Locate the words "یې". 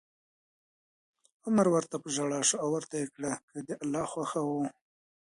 3.35-3.41